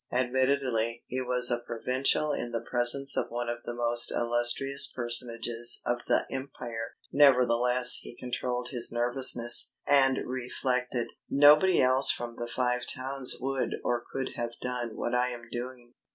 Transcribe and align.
Admittedly, 0.11 1.03
he 1.05 1.21
was 1.21 1.51
a 1.51 1.59
provincial 1.59 2.31
in 2.31 2.49
the 2.51 2.59
presence 2.67 3.15
of 3.15 3.29
one 3.29 3.47
of 3.47 3.61
the 3.65 3.73
most 3.75 4.11
illustrious 4.11 4.87
personages 4.87 5.79
of 5.85 6.01
the 6.07 6.25
empire. 6.31 6.95
Nevertheless 7.11 7.99
he 8.01 8.17
controlled 8.17 8.69
his 8.69 8.91
nervousness, 8.91 9.75
and 9.85 10.17
reflected: 10.25 11.11
"Nobody 11.29 11.79
else 11.83 12.09
from 12.09 12.35
the 12.37 12.47
Five 12.47 12.87
Towns 12.87 13.35
would 13.39 13.75
or 13.83 14.03
could 14.11 14.29
have 14.37 14.57
done 14.59 14.95
what 14.97 15.13
I 15.13 15.29
am 15.29 15.49
doing. 15.51 15.93